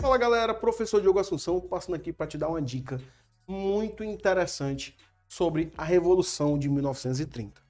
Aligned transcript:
Fala 0.00 0.16
galera, 0.16 0.54
professor 0.54 1.02
Diogo 1.02 1.18
Assunção, 1.18 1.60
passando 1.60 1.94
aqui 1.94 2.10
para 2.10 2.26
te 2.26 2.38
dar 2.38 2.48
uma 2.48 2.62
dica 2.62 2.98
muito 3.46 4.02
interessante 4.02 4.96
sobre 5.28 5.70
a 5.76 5.84
Revolução 5.84 6.58
de 6.58 6.70
1930. 6.70 7.60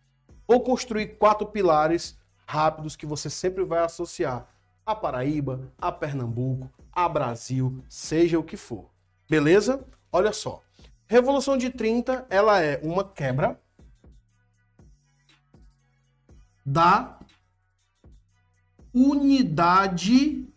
Vou 0.46 0.60
construir 0.60 1.16
quatro 1.18 1.48
pilares 1.48 2.16
rápidos 2.46 2.94
que 2.94 3.04
você 3.04 3.28
sempre 3.28 3.64
vai 3.64 3.80
associar 3.80 4.48
a 4.86 4.94
Paraíba, 4.94 5.72
a 5.76 5.90
Pernambuco, 5.90 6.70
a 6.92 7.08
Brasil, 7.08 7.82
seja 7.88 8.38
o 8.38 8.44
que 8.44 8.56
for. 8.56 8.88
Beleza? 9.28 9.84
Olha 10.12 10.32
só. 10.32 10.62
Revolução 11.08 11.56
de 11.56 11.68
30, 11.68 12.26
ela 12.30 12.62
é 12.62 12.80
uma 12.84 13.02
quebra 13.02 13.60
da 16.64 17.18
unidade 18.94 20.49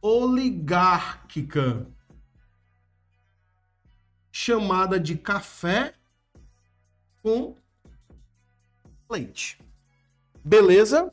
oligárquica 0.00 1.86
chamada 4.30 5.00
de 5.00 5.16
café 5.16 5.94
com 7.22 7.56
leite. 9.10 9.58
Beleza? 10.44 11.12